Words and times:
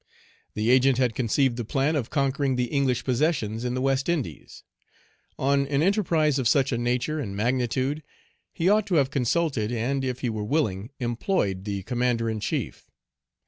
The 0.55 0.71
Agent 0.71 0.97
had 0.97 1.13
conceived 1.13 1.57
the 1.57 1.63
plan 1.63 1.95
of 1.95 2.09
conquering 2.09 2.55
the 2.55 2.63
English 2.73 3.03
possessions 3.03 3.63
in 3.63 3.75
the 3.75 3.81
West 3.81 4.09
Indies. 4.09 4.63
On 5.37 5.67
an 5.67 5.83
enterprise 5.83 6.39
of 6.39 6.47
such 6.47 6.71
a 6.71 6.77
nature 6.79 7.19
and 7.19 7.35
magnitude, 7.35 8.01
he 8.51 8.67
ought 8.67 8.87
to 8.87 8.95
have 8.95 9.11
consulted, 9.11 9.71
and, 9.71 10.03
if 10.03 10.21
he 10.21 10.29
were 10.31 10.43
willing, 10.43 10.89
employed, 10.99 11.65
the 11.65 11.83
Commander 11.83 12.31
in 12.31 12.39
chief. 12.39 12.89